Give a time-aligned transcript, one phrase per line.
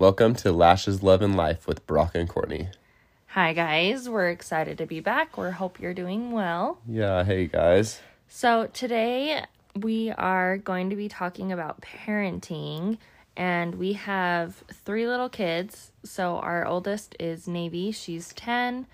[0.00, 2.68] Welcome to Lashes Love and Life with Brock and Courtney.
[3.26, 4.08] Hi, guys.
[4.08, 5.36] We're excited to be back.
[5.36, 6.78] We hope you're doing well.
[6.88, 8.00] Yeah, hey guys.
[8.26, 9.44] So, today
[9.76, 12.96] we are going to be talking about parenting,
[13.36, 15.92] and we have three little kids.
[16.02, 18.86] So, our oldest is Navy, she's 10.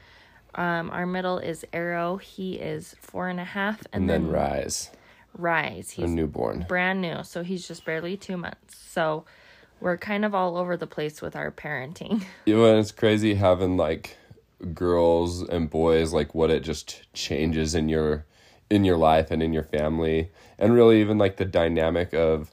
[0.56, 3.80] Um, our middle is Arrow, he is four and a half.
[3.92, 4.91] And, then, Rise,
[5.38, 6.66] Rise, He's a newborn.
[6.68, 8.77] brand new, so he's just barely two months.
[8.77, 9.24] So,
[9.80, 12.24] we're kind of all over the place with our parenting.
[12.44, 14.16] You know, it's crazy having like
[14.72, 18.24] girls and boys, like what it just changes in your
[18.70, 22.50] in your life and in your family, and really even like the dynamic of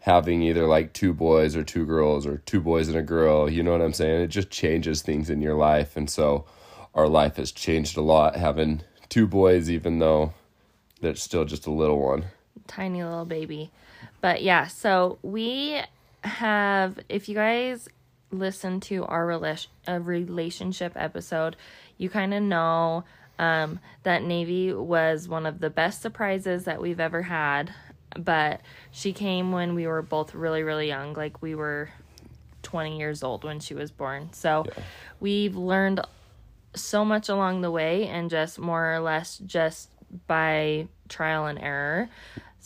[0.00, 3.50] having either like two boys or two girls or two boys and a girl.
[3.50, 4.22] You know what I'm saying?
[4.22, 6.44] It just changes things in your life, and so
[6.94, 10.32] our life has changed a lot having two boys, even though
[11.00, 12.26] there's still just a little one.
[12.66, 13.70] tiny little baby.
[14.20, 15.80] But yeah, so we
[16.26, 17.88] have, if you guys
[18.30, 21.56] listen to our rela- uh, relationship episode,
[21.96, 23.04] you kind of know
[23.38, 27.72] um, that Navy was one of the best surprises that we've ever had.
[28.18, 28.60] But
[28.90, 31.12] she came when we were both really, really young.
[31.14, 31.90] Like we were
[32.62, 34.30] 20 years old when she was born.
[34.32, 34.64] So
[35.20, 36.00] we've learned
[36.74, 39.90] so much along the way and just more or less just
[40.26, 42.08] by trial and error.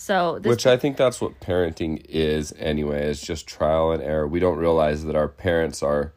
[0.00, 4.26] So Which I think that's what parenting is anyway, It's just trial and error.
[4.26, 6.14] We don't realize that our parents are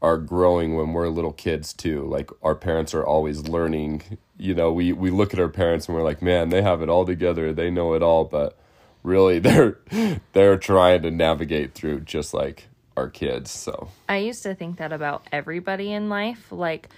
[0.00, 2.06] are growing when we're little kids too.
[2.06, 4.18] Like our parents are always learning.
[4.38, 6.88] You know, we we look at our parents and we're like, "Man, they have it
[6.88, 7.52] all together.
[7.52, 8.56] They know it all." But
[9.02, 9.76] really they're
[10.32, 13.50] they're trying to navigate through just like our kids.
[13.50, 16.50] So, I used to think that about everybody in life.
[16.50, 16.88] Like,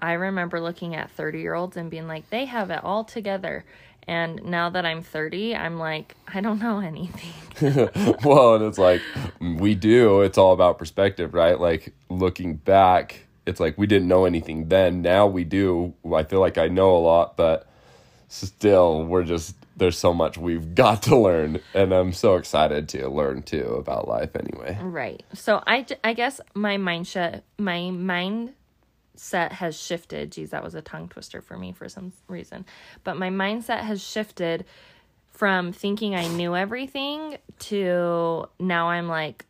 [0.00, 3.66] I remember looking at 30 year olds and being like, they have it all together.
[4.06, 7.32] And now that I'm 30, I'm like, I don't know anything.
[8.24, 9.00] well, and it's like
[9.40, 10.22] we do.
[10.22, 11.58] It's all about perspective, right?
[11.58, 15.02] Like looking back, it's like we didn't know anything then.
[15.02, 15.94] Now we do.
[16.12, 17.66] I feel like I know a lot, but
[18.28, 23.08] still, we're just there's so much we've got to learn, and I'm so excited to
[23.08, 24.34] learn too about life.
[24.36, 25.22] Anyway, right.
[25.32, 27.78] So I, I guess my mindset, my
[29.16, 30.32] mindset has shifted.
[30.32, 32.64] Geez, that was a tongue twister for me for some reason.
[33.02, 34.64] But my mindset has shifted
[35.32, 39.46] from thinking I knew everything to now I'm like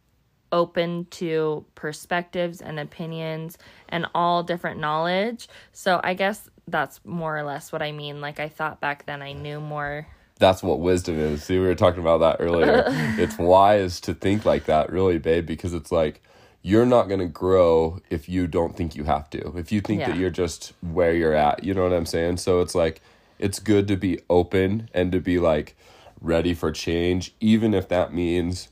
[0.52, 3.58] open to perspectives and opinions
[3.88, 5.48] and all different knowledge.
[5.72, 8.20] So I guess that's more or less what I mean.
[8.20, 10.06] Like I thought back then I knew more.
[10.38, 11.44] that's what wisdom is.
[11.44, 12.84] See, we were talking about that earlier.
[13.18, 16.22] it's wise to think like that, really, babe, because it's like
[16.66, 19.54] you're not going to grow if you don't think you have to.
[19.58, 22.38] If you think that you're just where you're at, you know what I'm saying?
[22.38, 23.02] So it's like
[23.38, 25.76] it's good to be open and to be like
[26.22, 28.68] ready for change, even if that means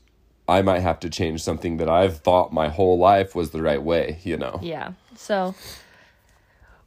[0.47, 3.81] I might have to change something that I've thought my whole life was the right
[3.81, 4.59] way, you know?
[4.63, 4.93] Yeah.
[5.15, 5.53] So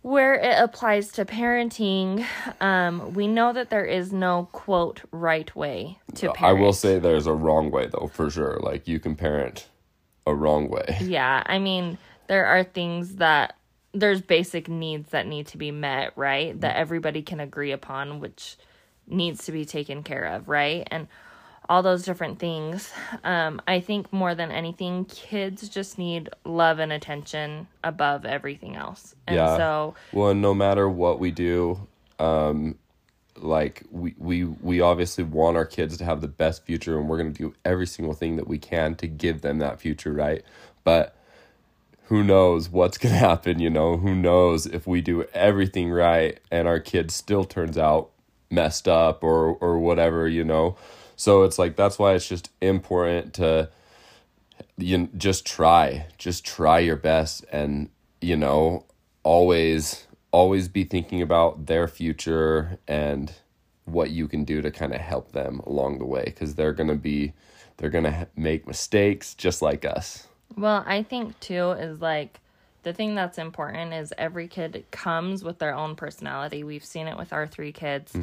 [0.02, 2.26] where it applies to parenting,
[2.60, 6.42] um, we know that there is no quote right way to parent.
[6.42, 8.58] I will say there's a wrong way though, for sure.
[8.60, 9.68] Like you can parent
[10.26, 10.98] a wrong way.
[11.00, 13.56] Yeah, I mean, there are things that
[13.92, 16.58] there's basic needs that need to be met, right?
[16.60, 18.56] That everybody can agree upon, which
[19.06, 20.86] needs to be taken care of, right?
[20.90, 21.08] And
[21.68, 22.92] all those different things.
[23.24, 29.14] Um, I think more than anything, kids just need love and attention above everything else.
[29.26, 29.56] And Yeah.
[29.56, 31.86] so, Well, no matter what we do,
[32.18, 32.78] um,
[33.38, 37.18] like we, we we obviously want our kids to have the best future, and we're
[37.18, 40.44] gonna do every single thing that we can to give them that future, right?
[40.84, 41.16] But
[42.04, 43.58] who knows what's gonna happen?
[43.58, 48.10] You know, who knows if we do everything right and our kid still turns out
[48.50, 50.76] messed up or or whatever, you know.
[51.16, 53.70] So it's like that's why it's just important to
[54.78, 57.88] you just try just try your best and
[58.20, 58.84] you know
[59.22, 63.32] always always be thinking about their future and
[63.84, 66.94] what you can do to kind of help them along the way because they're gonna
[66.94, 67.32] be
[67.76, 72.40] they're gonna make mistakes just like us well, I think too is like
[72.82, 76.62] the thing that's important is every kid comes with their own personality.
[76.62, 78.14] We've seen it with our three kids.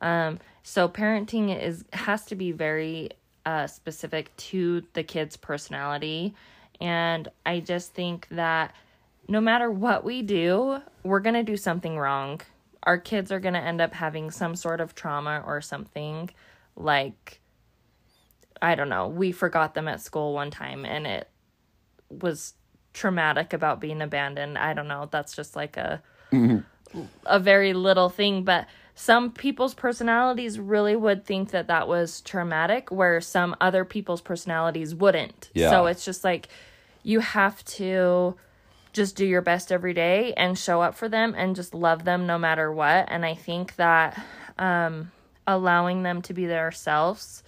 [0.00, 3.10] Um, so parenting is has to be very
[3.44, 6.34] uh, specific to the kid's personality,
[6.80, 8.74] and I just think that
[9.28, 12.40] no matter what we do, we're gonna do something wrong.
[12.82, 16.30] Our kids are gonna end up having some sort of trauma or something,
[16.76, 17.40] like
[18.62, 19.08] I don't know.
[19.08, 21.28] We forgot them at school one time, and it
[22.08, 22.54] was
[22.92, 24.56] traumatic about being abandoned.
[24.56, 25.08] I don't know.
[25.10, 26.02] That's just like a
[26.32, 27.00] mm-hmm.
[27.24, 32.90] a very little thing, but some people's personalities really would think that that was traumatic
[32.90, 35.50] where some other people's personalities wouldn't.
[35.52, 35.70] Yeah.
[35.70, 36.48] So it's just like
[37.02, 38.36] you have to
[38.96, 42.26] just do your best every day and show up for them and just love them
[42.26, 43.04] no matter what.
[43.08, 44.20] And I think that
[44.58, 45.12] um,
[45.46, 47.42] allowing them to be themselves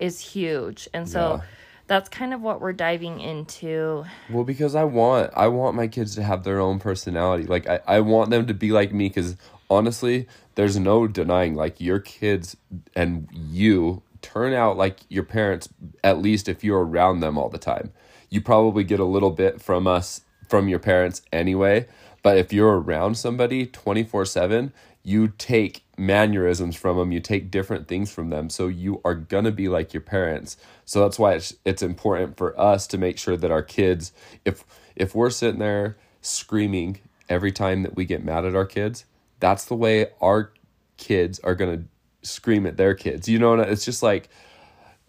[0.00, 0.88] is huge.
[0.92, 1.40] And so Yeah.
[1.86, 4.04] that's kind of what we're diving into.
[4.28, 7.44] Well, because I want I want my kids to have their own personality.
[7.44, 9.36] Like I, I want them to be like me because
[9.70, 12.56] honestly, there's no denying like your kids
[12.96, 15.68] and you turn out like your parents
[16.02, 17.92] at least if you're around them all the time.
[18.30, 21.86] You probably get a little bit from us from your parents anyway,
[22.22, 24.72] but if you're around somebody 24/7,
[25.02, 28.50] you take mannerisms from them, you take different things from them.
[28.50, 30.56] So you are going to be like your parents.
[30.84, 34.12] So that's why it's it's important for us to make sure that our kids
[34.44, 34.64] if
[34.96, 36.98] if we're sitting there screaming
[37.28, 39.04] every time that we get mad at our kids,
[39.40, 40.52] that's the way our
[40.96, 43.28] kids are going to scream at their kids.
[43.28, 44.28] You know, it's just like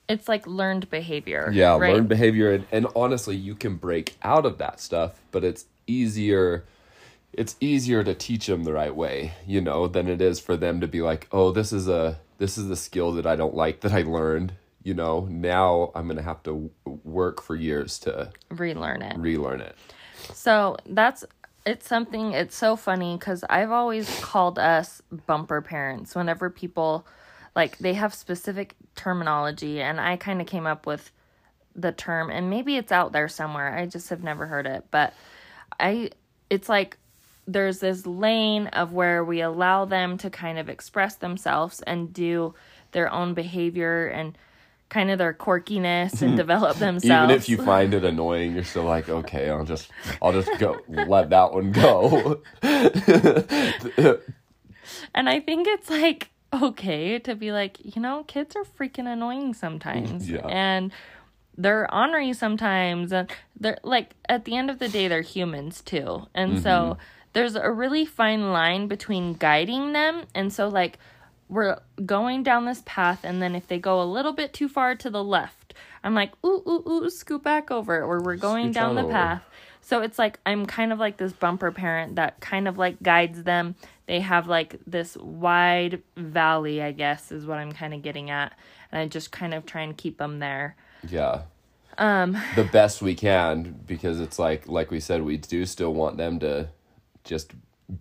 [0.10, 1.50] It's like learned behavior.
[1.54, 1.94] yeah, right?
[1.94, 6.66] learned behavior and, and honestly, you can break out of that stuff, but it's easier
[7.34, 10.82] it's easier to teach them the right way, you know, than it is for them
[10.82, 13.82] to be like, "Oh, this is a this is a skill that I don't like
[13.82, 14.54] that I learned."
[14.84, 16.72] You know, now I'm going to have to
[17.04, 19.18] work for years to relearn it.
[19.18, 19.76] relearn it.
[20.34, 21.24] So that's
[21.66, 27.06] it's something it's so funny because I've always called us bumper parents whenever people
[27.56, 31.12] like they have specific terminology and I kind of came up with
[31.76, 33.78] the term and maybe it's out there somewhere.
[33.78, 35.14] I just have never heard it, but
[35.80, 36.12] I
[36.50, 36.98] it's like
[37.48, 42.54] there's this lane of where we allow them to kind of express themselves and do
[42.92, 44.38] their own behavior and
[44.90, 47.32] kind of their quirkiness and develop themselves.
[47.32, 49.90] Even if you find it annoying, you're still like, "Okay, I'll just
[50.22, 52.42] I'll just go let that one go."
[55.14, 59.54] And I think it's like okay to be like, you know, kids are freaking annoying
[59.54, 60.30] sometimes.
[60.30, 60.46] Yeah.
[60.48, 60.92] And
[61.58, 63.30] they're ornery sometimes and
[63.60, 66.26] they're like at the end of the day they're humans too.
[66.34, 67.02] And so mm-hmm.
[67.34, 70.98] there's a really fine line between guiding them and so like
[71.50, 74.96] we're going down this path and then if they go a little bit too far
[74.96, 75.59] to the left,
[76.04, 79.12] I'm like, ooh, ooh, ooh, scoot back over or we're going Scooch down the over.
[79.12, 79.44] path.
[79.82, 83.44] So it's like I'm kind of like this bumper parent that kind of like guides
[83.44, 83.76] them.
[84.06, 88.54] They have like this wide valley, I guess, is what I'm kind of getting at.
[88.92, 90.76] And I just kind of try and keep them there.
[91.08, 91.44] Yeah.
[91.98, 96.18] Um the best we can because it's like like we said we do still want
[96.18, 96.70] them to
[97.24, 97.54] just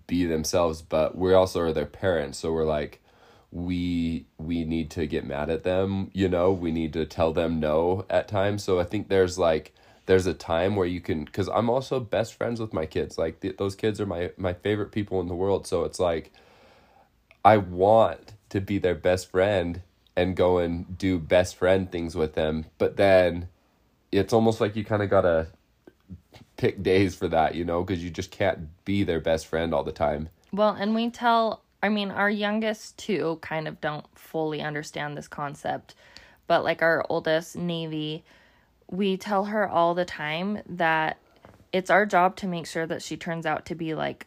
[0.06, 3.02] be themselves but we also are their parents so we're like
[3.50, 7.60] we we need to get mad at them, you know, we need to tell them
[7.60, 8.62] no at times.
[8.64, 9.72] So I think there's like
[10.06, 13.16] there's a time where you can cuz I'm also best friends with my kids.
[13.18, 15.66] Like th- those kids are my my favorite people in the world.
[15.66, 16.32] So it's like
[17.44, 19.82] I want to be their best friend
[20.16, 23.48] and go and do best friend things with them, but then
[24.10, 25.46] it's almost like you kind of got to
[26.56, 29.84] pick days for that, you know, because you just can't be their best friend all
[29.84, 30.28] the time.
[30.52, 35.28] Well, and we tell, I mean, our youngest two kind of don't fully understand this
[35.28, 35.94] concept,
[36.46, 38.24] but like our oldest, Navy,
[38.90, 41.18] we tell her all the time that
[41.72, 44.26] it's our job to make sure that she turns out to be like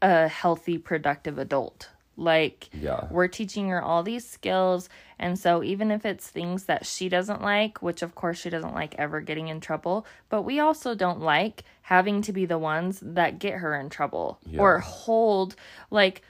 [0.00, 1.88] a healthy, productive adult.
[2.16, 3.06] Like, Yeah.
[3.10, 4.90] we're teaching her all these skills.
[5.18, 8.74] And so, even if it's things that she doesn't like, which of course she doesn't
[8.74, 13.00] like ever getting in trouble, but we also don't like having to be the ones
[13.02, 15.56] that get her in trouble or hold,
[15.90, 16.22] like,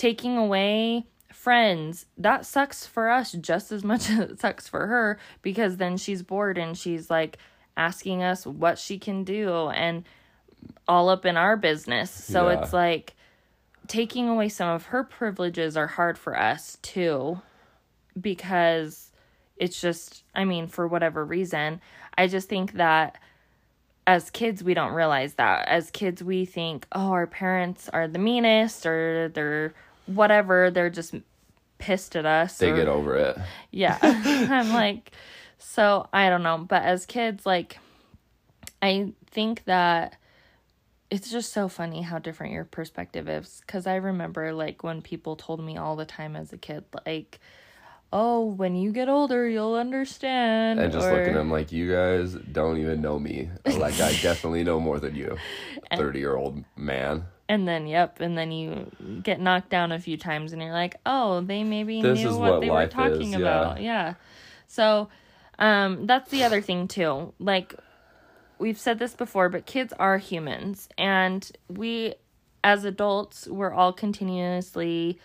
[0.00, 2.06] taking away friends.
[2.16, 6.22] That sucks for us just as much as it sucks for her because then she's
[6.22, 7.36] bored and she's like
[7.76, 10.04] asking us what she can do and
[10.88, 12.10] all up in our business.
[12.10, 12.60] So, Yeah.
[12.62, 13.14] it's like,
[13.88, 17.40] taking away some of her privileges are hard for us too
[18.20, 19.10] because
[19.56, 21.80] it's just i mean for whatever reason
[22.16, 23.18] i just think that
[24.06, 28.18] as kids we don't realize that as kids we think oh our parents are the
[28.18, 29.74] meanest or they're
[30.14, 31.14] whatever they're just
[31.78, 33.38] pissed at us They or- get over it.
[33.70, 33.98] yeah.
[34.02, 35.12] I'm like,
[35.58, 36.58] so I don't know.
[36.58, 37.78] But as kids, like,
[38.82, 40.16] I think that
[41.10, 43.60] it's just so funny how different your perspective is.
[43.66, 47.40] Cause I remember, like, when people told me all the time as a kid, like,
[48.12, 50.80] oh, when you get older, you'll understand.
[50.80, 53.50] And just or- looking at them like, you guys don't even know me.
[53.66, 55.36] Like, I definitely know more than you.
[55.96, 57.24] 30 year old man.
[57.50, 58.92] And then, yep, and then you
[59.24, 62.52] get knocked down a few times, and you're like, "Oh, they maybe This knew what,
[62.52, 63.38] what they were talking is, yeah.
[63.38, 64.14] about." Yeah.
[64.68, 65.08] So,
[65.58, 67.34] um, that's the other thing too.
[67.40, 67.74] Like,
[68.60, 72.14] we've said this before, but kids are humans, and we,
[72.62, 75.18] as adults, we're all continuously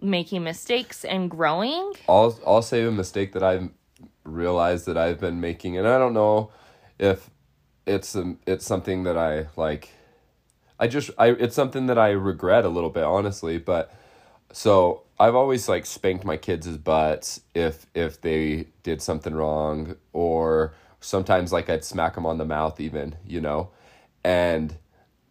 [0.00, 1.94] making mistakes and growing.
[2.08, 3.70] I'll I'll say a mistake that I've
[4.22, 6.52] realized that I've been making, and I don't know
[6.96, 7.28] if
[7.86, 9.88] it's um, it's something that I like.
[10.78, 13.58] I just I it's something that I regret a little bit, honestly.
[13.58, 13.92] But
[14.52, 20.74] so I've always like spanked my kids' butts if if they did something wrong, or
[21.00, 23.70] sometimes like I'd smack them on the mouth, even you know,
[24.24, 24.76] and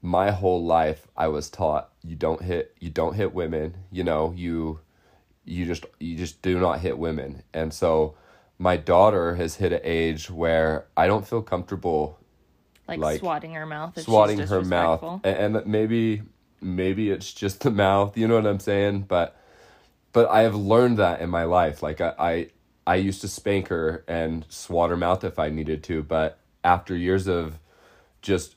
[0.02, 4.34] my whole life I was taught you don't hit you don't hit women, you know
[4.36, 4.80] you
[5.46, 8.16] you just you just do not hit women, and so
[8.58, 12.20] my daughter has hit an age where I don't feel comfortable
[12.88, 14.00] Like, Like, swatting her mouth.
[14.02, 15.22] Swatting her mouth.
[15.24, 16.22] and, and maybe
[16.62, 19.02] maybe it's just the mouth you know what i'm saying?
[19.02, 19.36] But
[20.14, 21.84] but i have learned that in my life.
[21.84, 22.48] Like i i,
[22.88, 26.96] I used to spank her and swat her mouth if i needed to but after
[26.96, 27.60] years of
[28.22, 28.56] just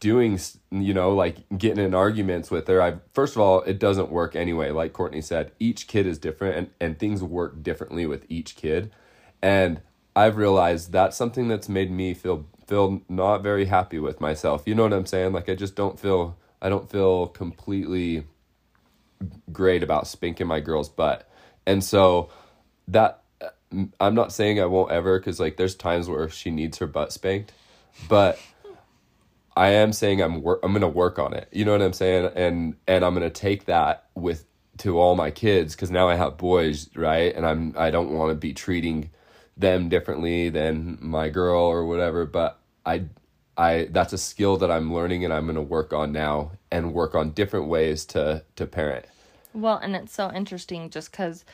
[0.00, 0.38] doing
[0.72, 4.34] you know like getting in arguments with her i first of all it doesn't work
[4.34, 4.70] anyway.
[4.70, 8.90] Like courtney said each kid is different and, and things work differently with each kid.
[9.42, 9.80] And
[10.16, 14.74] i've realized that's something that's made me feel feel not very happy with myself you
[14.74, 18.24] know what i'm saying like i just don't feel i don't feel completely
[19.52, 21.28] great about spanking my girl's butt
[21.66, 22.30] and so
[22.88, 23.22] that
[24.00, 27.12] i'm not saying i won't ever because like there's times where she needs her butt
[27.12, 27.52] spanked
[28.08, 28.38] but
[29.54, 31.48] I am saying I'm wor- I'm gonna work on it.
[31.52, 32.30] You know what I'm saying?
[32.34, 34.46] And and I'm gonna take that with
[34.78, 37.34] to all my kids because now I have boys, right?
[37.34, 39.10] And I'm I don't want to be treating
[39.56, 42.24] them differently than my girl or whatever.
[42.24, 43.04] But I
[43.56, 47.14] I that's a skill that I'm learning and I'm gonna work on now and work
[47.14, 49.04] on different ways to to parent.
[49.54, 51.44] Well, and it's so interesting just because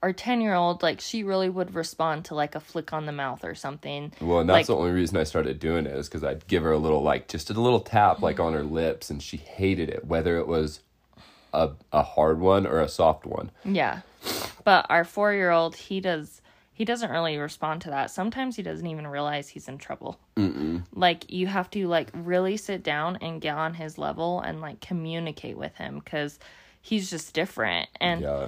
[0.00, 3.10] our 10 year old, like, she really would respond to like a flick on the
[3.10, 4.12] mouth or something.
[4.20, 6.62] Well, and that's Like- the only reason I started doing it is because I'd give
[6.62, 9.88] her a little like just a little tap like on her lips, and she hated
[9.88, 10.80] it, whether it was
[11.52, 13.50] a a hard one or a soft one.
[13.64, 14.02] Yeah.
[14.62, 16.40] But our four year old, he does.
[16.78, 18.08] He doesn't really respond to that.
[18.08, 20.16] Sometimes he doesn't even realize he's in trouble.
[20.36, 20.84] Mm-mm.
[20.94, 24.80] Like you have to like really sit down and get on his level and like
[24.80, 26.38] communicate with him because
[26.80, 28.46] he's just different and Yeah.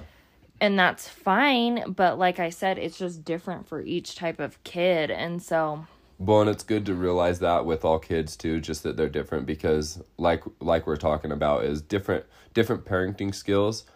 [0.60, 1.90] and that's fine.
[1.90, 5.86] But like I said, it's just different for each type of kid, and so
[6.20, 9.44] Well, and it's good to realize that with all kids too, just that they're different
[9.44, 13.86] because like like we're talking about is different different parenting skills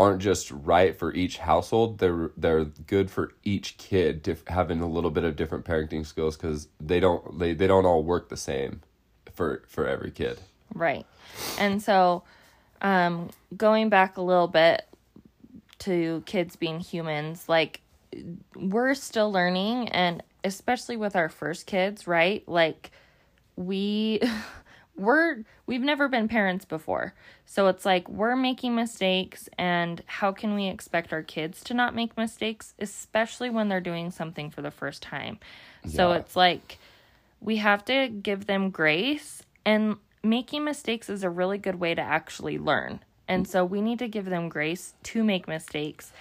[0.00, 1.98] aren't just right for each household.
[1.98, 6.38] They're they're good for each kid to having a little bit of different parenting skills
[6.38, 8.80] cuz they don't they, they don't all work the same
[9.32, 10.40] for for every kid.
[10.74, 11.04] Right.
[11.58, 12.22] And so,
[12.80, 14.86] um, going back a little bit
[15.80, 17.82] to kids being humans, like
[18.56, 22.42] we're still learning, and especially with our first kids, right?
[22.48, 22.90] Like
[23.56, 24.20] we.
[24.96, 27.14] We're we've never been parents before.
[27.46, 31.94] So it's like we're making mistakes and how can we expect our kids to not
[31.94, 35.38] make mistakes especially when they're doing something for the first time.
[35.86, 36.78] So it's like
[37.40, 42.02] we have to give them grace and making mistakes is a really good way to
[42.02, 46.12] actually learn and so we need to give them grace to make mistakes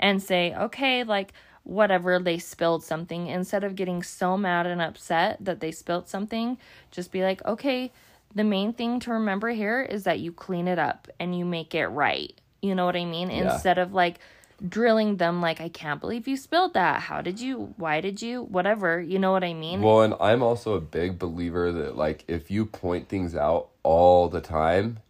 [0.00, 5.36] and say okay like whatever they spilled something instead of getting so mad and upset
[5.40, 6.58] that they spilled something
[6.90, 7.92] just be like okay
[8.34, 11.74] the main thing to remember here is that you clean it up and you make
[11.74, 12.38] it right.
[12.62, 13.30] You know what i mean?
[13.30, 13.52] Yeah.
[13.54, 14.18] instead of like
[14.66, 17.02] drilling them like i can't believe you spilled that.
[17.02, 19.00] How did you why did you whatever.
[19.00, 19.82] You know what i mean?
[19.82, 24.28] Well, and I'm also a big believer that like if you point things out all
[24.28, 25.00] the time,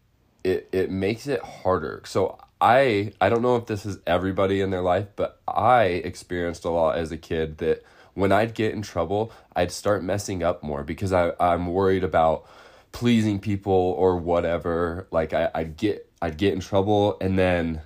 [0.43, 2.03] it it makes it harder.
[2.05, 6.65] So I I don't know if this is everybody in their life, but I experienced
[6.65, 7.83] a lot as a kid that
[8.15, 12.47] when I'd get in trouble, I'd start messing up more because I I'm worried about
[12.95, 15.07] pleasing people or whatever.
[15.11, 17.83] Like I I'd get I'd get in trouble and then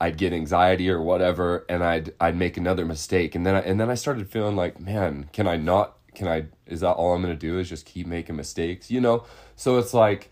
[0.00, 3.78] I'd get anxiety or whatever, and I'd I'd make another mistake, and then I, and
[3.78, 5.96] then I started feeling like, man, can I not?
[6.14, 6.46] Can I?
[6.66, 7.58] Is that all I'm gonna do?
[7.58, 9.24] Is just keep making mistakes, you know?
[9.56, 10.30] So it's like,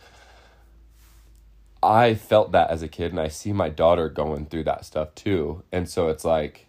[1.83, 5.15] I felt that as a kid, and I see my daughter going through that stuff
[5.15, 6.67] too, and so it's like,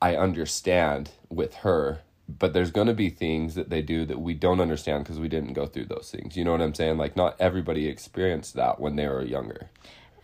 [0.00, 2.00] I understand with her,
[2.38, 5.52] but there's gonna be things that they do that we don't understand because we didn't
[5.52, 6.36] go through those things.
[6.36, 6.98] You know what I'm saying?
[6.98, 9.70] Like, not everybody experienced that when they were younger.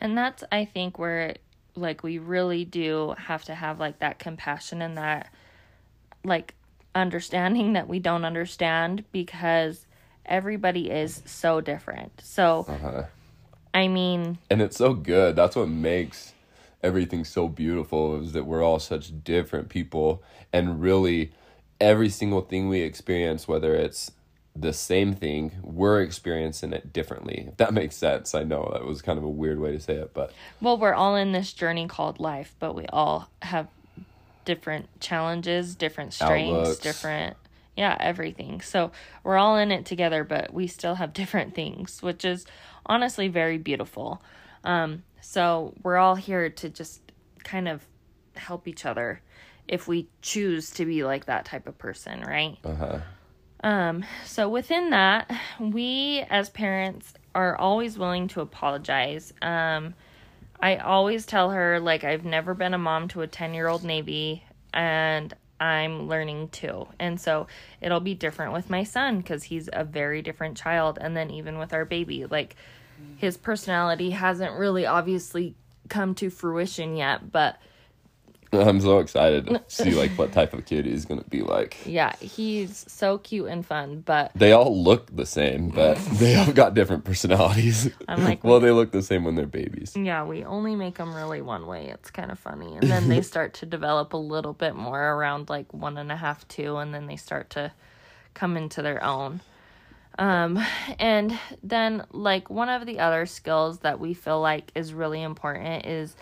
[0.00, 1.36] And that's I think where
[1.75, 5.30] like we really do have to have like that compassion and that
[6.25, 6.54] like
[6.94, 9.86] understanding that we don't understand because
[10.25, 12.20] everybody is so different.
[12.22, 13.04] So Uh-huh.
[13.75, 16.32] I mean, and it's so good that's what makes
[16.82, 20.22] everything so beautiful is that we're all such different people
[20.52, 21.32] and really
[21.80, 24.12] every single thing we experience whether it's
[24.54, 29.02] the same thing we're experiencing it differently if that makes sense i know that was
[29.02, 31.87] kind of a weird way to say it but well, we're all in this journey
[31.87, 33.68] called life, but we all have
[34.45, 36.78] different challenges, different strengths, Outlooks.
[36.78, 37.37] different
[37.76, 38.62] Yeah, everything.
[38.62, 38.90] So
[39.23, 42.47] we're all in it together, but we still have different things, which is
[42.87, 44.23] honestly very beautiful.
[44.64, 47.00] Um, so we're all here to just
[47.45, 47.85] kind of
[48.35, 49.21] help each other
[49.68, 52.56] if we choose to be like that type of person, right?
[52.64, 52.99] Uh-huh.
[53.62, 55.30] Um, so within that,
[55.61, 59.32] we as parents are always willing to apologize.
[59.42, 59.94] Um,
[60.61, 64.42] I always tell her like I've never been a mom to a 10-year-old Navy
[64.73, 66.87] and I'm learning too.
[66.99, 67.46] And so
[67.80, 71.58] it'll be different with my son cuz he's a very different child and then even
[71.58, 72.56] with our baby like
[73.16, 75.54] his personality hasn't really obviously
[75.88, 77.58] come to fruition yet, but
[78.52, 81.76] I'm so excited to see like what type of kid he's gonna be like.
[81.84, 86.52] yeah, he's so cute and fun, but They all look the same, but they all
[86.52, 87.90] got different personalities.
[88.08, 89.94] I'm like, well, they look the same when they're babies.
[89.96, 91.88] Yeah, we only make them really one way.
[91.88, 92.76] It's kind of funny.
[92.76, 96.16] And then they start to develop a little bit more around like one and a
[96.16, 97.72] half, two, and then they start to
[98.34, 99.40] come into their own.
[100.18, 100.58] Um,
[100.98, 105.84] and then, like, one of the other skills that we feel like is really important
[105.84, 106.16] is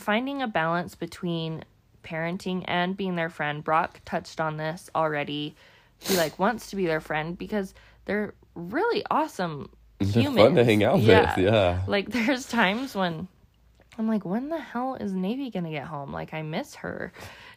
[0.00, 1.64] finding a balance between
[2.02, 3.62] parenting and being their friend.
[3.62, 5.54] Brock touched on this already.
[5.98, 7.74] He like wants to be their friend because
[8.06, 10.46] they're really awesome They're humans.
[10.46, 11.08] fun to hang out with.
[11.38, 11.82] Yeah.
[11.86, 13.28] Like there's times when
[13.98, 16.12] I'm like, when the hell is Navy gonna get home?
[16.12, 17.12] Like I miss her,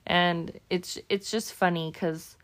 [0.05, 2.35] and it's it's just funny because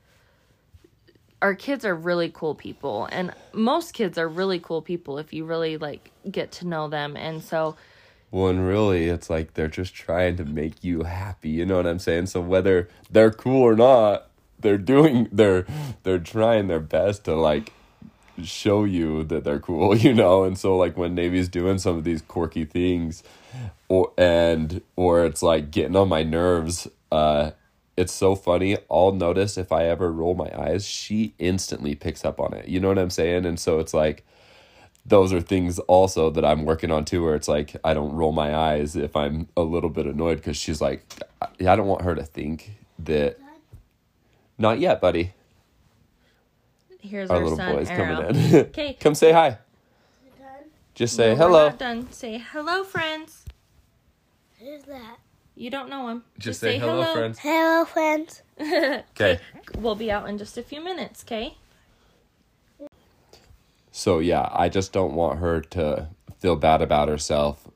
[1.41, 5.43] our kids are really cool people, and most kids are really cool people if you
[5.45, 7.75] really like get to know them, and so
[8.31, 11.50] And really, it's like they're just trying to make you happy.
[11.50, 12.27] You know what I'm saying?
[12.27, 14.27] So whether they're cool or not,
[14.59, 15.65] they're doing they're
[16.03, 17.74] they're trying their best to like
[18.43, 19.95] show you that they're cool.
[20.00, 23.24] You know, and so like when Navy's doing some of these quirky things,
[23.88, 26.88] or and or it's like getting on my nerves.
[27.12, 27.51] Uh,
[27.98, 28.77] it's so funny.
[28.89, 32.69] I'll notice if I ever roll my eyes, she instantly picks up on it.
[32.69, 33.45] You know what I'm saying?
[33.45, 34.25] And so it's like
[35.10, 38.32] those are things also that I'm working on too, where it's like I don't roll
[38.32, 41.04] my eyes if I'm a little bit annoyed because she's like,
[41.41, 43.38] I I don't want her to think that.
[44.58, 45.32] Not yet, buddy.
[47.02, 48.15] here's Our our, little son boy's Arrow.
[48.24, 48.56] coming in.
[48.67, 49.58] Okay, Come say hi.
[50.95, 51.65] Just say no, we're hello.
[51.69, 52.12] not done.
[52.12, 53.45] Say hello, friends.
[54.60, 55.17] Who's that?
[55.56, 56.24] You don't know him.
[56.38, 57.39] Just say hello, friends.
[57.39, 58.41] Hello, friends.
[58.62, 59.39] Okay.
[59.78, 61.24] We'll be out in just a few minutes.
[61.26, 61.56] Okay.
[63.99, 66.07] So yeah, I just don't want her to
[66.38, 67.67] feel bad about herself,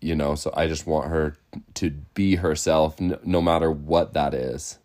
[0.00, 0.34] you know.
[0.34, 1.36] So I just want her
[1.74, 4.78] to be herself, n- no matter what that is.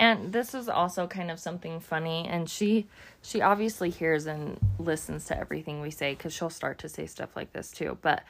[0.00, 2.88] And this is also kind of something funny and she
[3.22, 7.36] she obviously hears and listens to everything we say cuz she'll start to say stuff
[7.36, 7.98] like this too.
[8.02, 8.24] But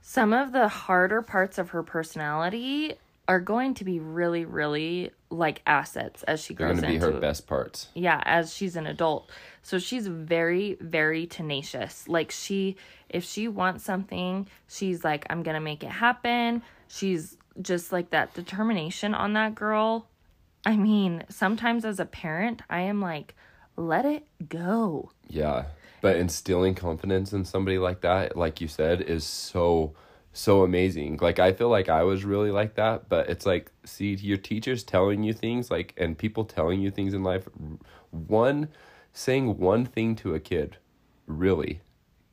[0.00, 2.94] some of the harder parts of her personality
[3.32, 7.12] are going to be really really like assets as she They're grows gonna be her
[7.12, 7.88] best parts.
[7.94, 9.30] yeah as she's an adult
[9.62, 12.76] so she's very very tenacious like she
[13.08, 18.34] if she wants something she's like i'm gonna make it happen she's just like that
[18.34, 20.06] determination on that girl
[20.66, 23.34] i mean sometimes as a parent i am like
[23.76, 25.64] let it go Yeah.
[26.02, 29.94] But instilling confidence in somebody like that, like you said, is so
[30.32, 31.18] so amazing.
[31.20, 34.82] Like I feel like I was really like that, but it's like see your teachers
[34.82, 37.48] telling you things like and people telling you things in life
[38.10, 38.68] one
[39.12, 40.78] saying one thing to a kid
[41.26, 41.80] really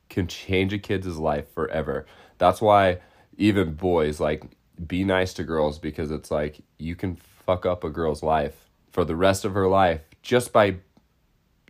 [0.08, 2.06] can change a kid's life forever.
[2.38, 2.98] That's why
[3.36, 4.44] even boys like
[4.86, 9.04] be nice to girls because it's like you can fuck up a girl's life for
[9.04, 10.76] the rest of her life just by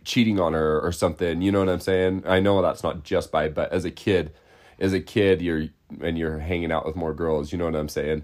[0.03, 1.41] cheating on her or something.
[1.41, 2.23] You know what I'm saying?
[2.25, 4.33] I know that's not just by, but as a kid,
[4.79, 5.67] as a kid, you're
[6.01, 7.51] and you're hanging out with more girls.
[7.51, 8.23] You know what I'm saying?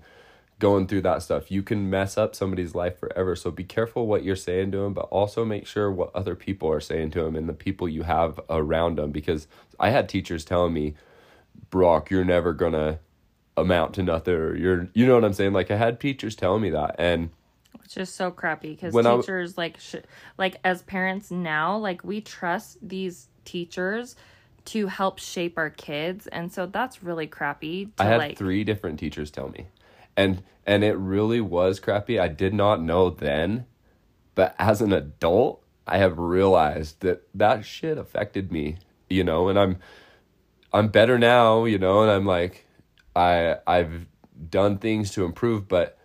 [0.60, 3.36] Going through that stuff, you can mess up somebody's life forever.
[3.36, 6.72] So be careful what you're saying to them, but also make sure what other people
[6.72, 9.12] are saying to them and the people you have around them.
[9.12, 9.48] Because
[9.80, 10.96] I had teachers telling me,
[11.70, 13.00] Brock, you're never gonna
[13.56, 14.34] amount to nothing.
[14.34, 15.54] Or you're, you know what I'm saying?
[15.54, 17.30] Like I had teachers telling me that, and
[17.88, 19.96] it's just so crappy because When I w- teachers like sh-
[20.38, 24.18] like as parents now like we trust these teachers
[24.68, 28.64] to help shape our kids and so that's really crappy to I had like three
[28.64, 29.68] different teachers tell me,
[30.16, 32.20] and and it really was crappy.
[32.20, 33.66] I did not know then,
[34.36, 38.78] but as an adult, I have realized that that shit affected me.
[39.10, 39.78] You know, and I'm
[40.74, 41.64] I'm better now.
[41.64, 42.66] You know, and I'm like
[43.16, 44.06] I I've
[44.50, 45.98] done things to improve, but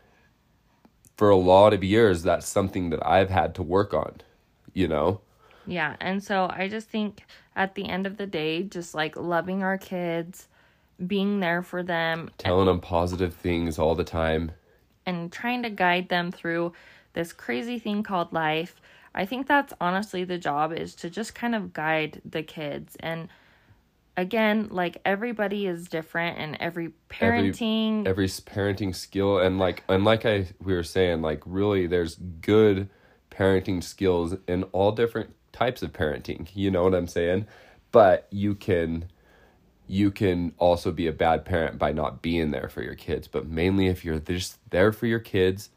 [1.17, 4.21] for a lot of years, that's something that I've had to work on.
[4.73, 5.21] You know.
[5.67, 7.25] Yeah, and so I just think
[7.57, 10.49] at the end of the day, just like loving our kids,
[11.07, 14.53] being there for them, Telling them positive things all the time.
[15.05, 16.73] and trying to guide them through
[17.13, 18.81] this crazy thing called life.
[19.15, 23.29] I think that's honestly the job is to just kind of guide the kids and
[24.17, 30.25] again like everybody is different and every parenting every parenting skill and like and like
[30.27, 32.89] I we were saying like really there's good
[33.31, 37.47] parenting skills in all different types of parenting you know what I'm saying?
[37.91, 39.07] But you can
[39.87, 43.29] you can also be a bad parent by not being there for your kids.
[43.29, 45.71] But mainly if you're just there for your kids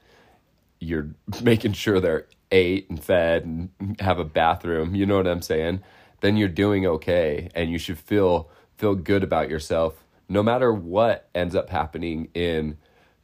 [0.80, 1.10] you're
[1.42, 5.82] making sure they're ate and fed and have a bathroom you know what I'm saying?
[6.22, 11.30] Then you're doing okay and you should feel feel good about yourself no matter what
[11.36, 12.78] ends up happening in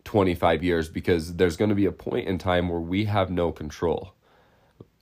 [0.03, 3.51] 25 years because there's going to be a point in time where we have no
[3.51, 4.13] control.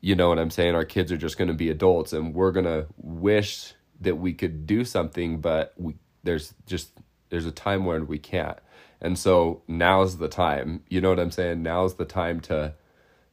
[0.01, 0.75] You know what I'm saying?
[0.75, 4.33] Our kids are just going to be adults and we're going to wish that we
[4.33, 6.91] could do something but we there's just
[7.29, 8.57] there's a time when we can't.
[9.01, 10.83] And so now's the time.
[10.89, 11.63] You know what I'm saying?
[11.63, 12.73] Now's the time to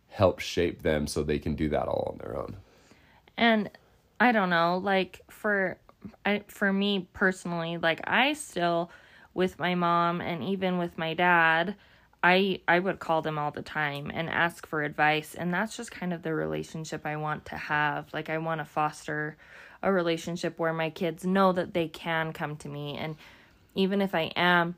[0.09, 2.57] help shape them so they can do that all on their own.
[3.37, 3.71] And
[4.21, 5.79] I don't know, like for
[6.25, 8.91] I, for me personally, like I still
[9.35, 11.75] with my mom and even with my dad,
[12.23, 15.91] I I would call them all the time and ask for advice and that's just
[15.91, 18.13] kind of the relationship I want to have.
[18.13, 19.37] Like I want to foster
[19.83, 23.17] a relationship where my kids know that they can come to me and
[23.75, 24.77] even if I am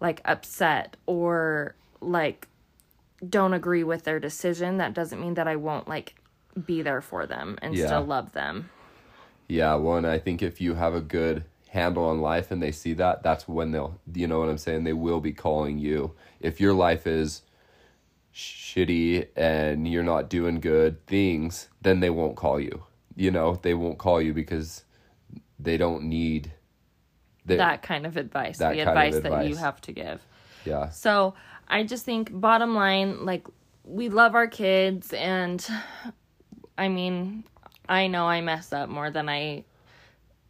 [0.00, 2.48] like upset or like
[3.26, 6.14] don't agree with their decision, that doesn't mean that I won't like
[6.66, 7.86] be there for them and Yeah.
[7.86, 8.70] still love them.
[9.48, 12.92] Yeah, one, I think if you have a good handle on life and they see
[12.92, 14.84] that, that's when they'll, you know what I'm saying?
[14.84, 16.12] They will be calling you.
[16.38, 17.40] If your life is
[18.34, 22.82] shitty and you're not doing good things, then they won't call you.
[23.16, 24.84] You know, they won't call you because
[25.58, 26.52] they don't need
[27.46, 30.20] they, that kind of advice, that the kind of advice, that you have to give.
[30.66, 30.90] Yeah.
[30.90, 31.32] So
[31.68, 33.46] I just think, bottom line, like
[33.84, 35.66] we love our kids, and
[36.76, 37.44] I mean,
[37.88, 39.64] I know I mess up more than I,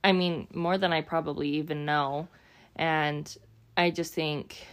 [0.05, 2.29] I mean, more than I probably even know,
[2.77, 3.37] and
[3.77, 4.67] I just think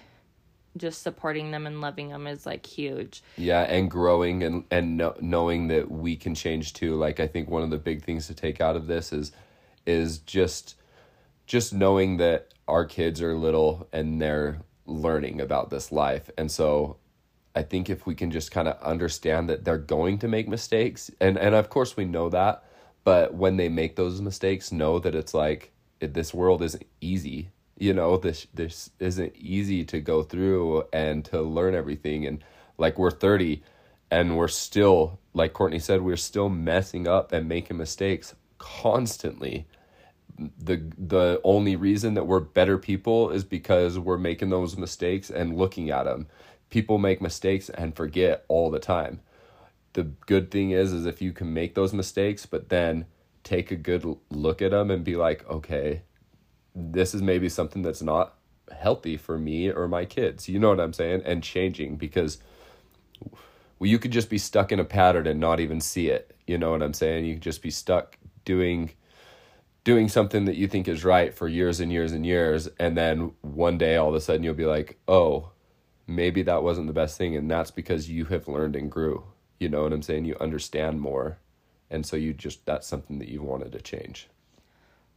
[0.78, 3.22] just supporting them and loving them is like huge.
[3.38, 6.96] Yeah, and growing and and know, knowing that we can change too.
[6.96, 9.32] Like I think one of the big things to take out of this is
[9.86, 10.76] is just
[11.46, 16.30] just knowing that our kids are little and they're learning about this life.
[16.38, 16.98] And so
[17.56, 21.12] I think if we can just kind of understand that they're going to make mistakes
[21.20, 22.63] and and of course we know that,
[23.04, 27.50] but when they make those mistakes, know that it's like this world isn't easy.
[27.78, 32.44] You know, this this isn't easy to go through and to learn everything and
[32.78, 33.62] like we're 30
[34.12, 39.68] and we're still like Courtney said we're still messing up and making mistakes constantly
[40.58, 45.58] the the only reason that we're better people is because we're making those mistakes and
[45.58, 46.28] looking at them.
[46.70, 49.20] People make mistakes and forget all the time.
[49.93, 53.06] The good thing is is if you can make those mistakes but then
[53.43, 56.04] take a good look at them and be like, "Okay,
[56.75, 58.36] this is maybe something that's not
[58.71, 61.23] healthy for me or my kids." You know what I'm saying?
[61.25, 62.39] And changing because
[63.80, 66.36] well, you could just be stuck in a pattern and not even see it.
[66.45, 67.25] You know what I'm saying?
[67.25, 68.91] You could just be stuck doing
[69.84, 73.32] doing something that you think is right for years and years and years and then
[73.41, 75.52] one day all of a sudden you'll be like oh
[76.06, 79.23] maybe that wasn't the best thing and that's because you have learned and grew
[79.60, 81.38] you know what i'm saying you understand more
[81.89, 84.30] and so you just that's something that you wanted to change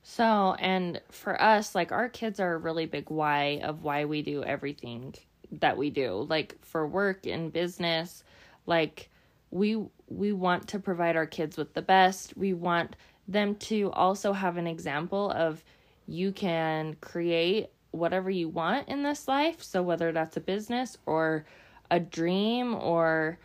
[0.02, 4.22] So, and for us, like our kids are a really big why of why we
[4.22, 5.14] do everything
[5.52, 6.26] that we do.
[6.28, 8.24] Like for work and business,
[8.66, 9.10] like
[9.50, 12.36] we we want to provide our kids with the best.
[12.36, 12.96] We want
[13.28, 15.62] them to also have an example of
[16.06, 19.62] you can create whatever you want in this life.
[19.62, 21.46] So whether that's a business or
[21.90, 23.38] a dream or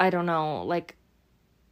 [0.00, 0.96] I don't know, like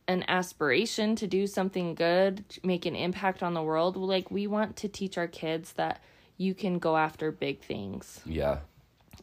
[0.06, 4.76] an aspiration to do something good, make an impact on the world, like we want
[4.76, 6.02] to teach our kids that
[6.36, 8.20] you can go after big things.
[8.24, 8.58] yeah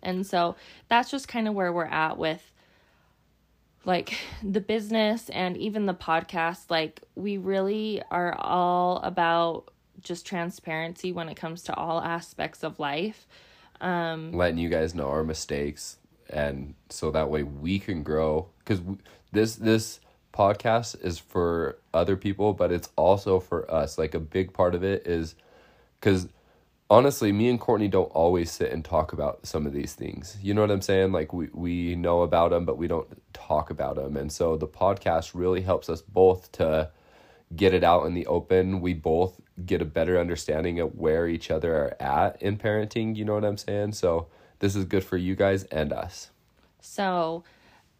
[0.03, 0.55] And so
[0.89, 2.51] that's just kind of where we're at with
[3.85, 6.69] like the business and even the podcast.
[6.69, 12.79] Like we really are all about just transparency when it comes to all aspects of
[12.79, 13.27] life.
[13.81, 15.97] Um, letting you guys know our mistakes
[16.29, 18.81] and so that way we can grow because
[19.31, 19.99] this this
[20.33, 23.97] podcast is for other people but it's also for us.
[23.97, 25.35] Like a big part of it is
[25.99, 26.27] because
[26.89, 30.37] honestly me and courtney don't always sit and talk about some of these things.
[30.41, 31.11] You know what i'm saying?
[31.11, 34.67] Like we, we know about them but we don't talk about them and so the
[34.67, 36.89] podcast really helps us both to
[37.55, 38.81] get it out in the open.
[38.81, 43.23] We both get a better understanding of where each other are at in parenting you
[43.23, 43.93] know what i'm saying?
[43.93, 44.27] So
[44.65, 46.31] this is good for you guys and us
[46.81, 47.43] So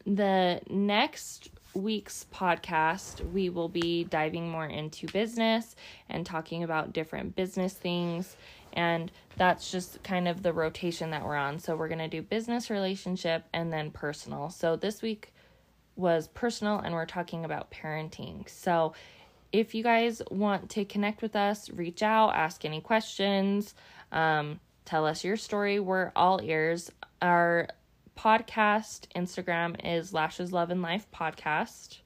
[0.03, 5.75] the next week's podcast, we will be diving more into business
[6.09, 8.35] and talking about different business things.
[8.73, 11.59] And that's just kind of the rotation that we're on.
[11.59, 14.49] So we're going to do business, relationship, and then personal.
[14.49, 15.33] So this week
[15.95, 18.49] was personal, and we're talking about parenting.
[18.49, 18.93] So
[19.51, 23.75] if you guys want to connect with us, reach out, ask any questions,
[24.11, 25.79] um, tell us your story.
[25.79, 26.91] We're all ears.
[27.21, 27.67] Our
[28.17, 31.99] podcast Instagram is Lashes Love and Life Podcast.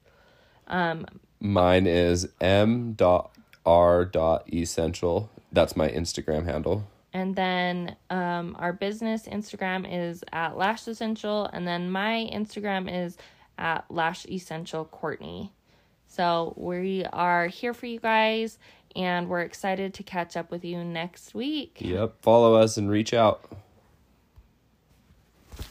[0.66, 1.06] Um,
[1.40, 3.30] Mine is m dot
[3.64, 5.30] r dot essential.
[5.52, 6.84] That's my Instagram handle.
[7.12, 13.16] and then um, our business Instagram is at Lash Essential, and then my Instagram is
[13.58, 15.52] at Lash Essential Courtney.
[16.06, 18.58] So we are here for you guys,
[18.96, 21.78] and we're excited to catch up with you next week.
[21.80, 22.14] Yep.
[22.22, 23.50] Follow us and reach out.